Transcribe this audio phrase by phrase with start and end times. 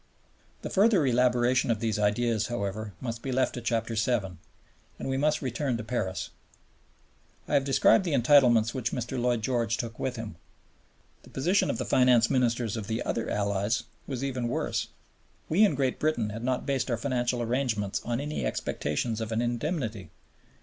[0.63, 4.37] The further elaboration of these ideas, however, must be left to Chapter VII.,
[4.97, 6.31] and we must return to Paris.
[7.47, 9.21] I have described the entanglements which Mr.
[9.21, 10.37] Lloyd George took with him.
[11.21, 14.87] The position of the Finance Ministers of the other Allies was even worse.
[15.49, 19.39] We in Great Britain had not based our financial arrangements on any expectations of an
[19.39, 20.09] indemnity.